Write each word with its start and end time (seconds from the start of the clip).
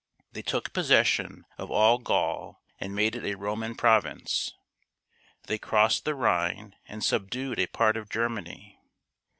They 0.31 0.41
took 0.41 0.73
possession 0.73 1.45
of 1.59 1.69
all 1.69 1.99
Gaul 1.99 2.63
and 2.79 2.95
made 2.95 3.15
it 3.15 3.23
a 3.23 3.35
Roman 3.37 3.75
province. 3.75 4.51
They 5.43 5.59
crossed 5.59 6.05
the 6.05 6.15
Rhine 6.15 6.75
and 6.87 7.03
subdued 7.03 7.59
a 7.59 7.67
part 7.67 7.95
of 7.97 8.09
Germany. 8.09 8.79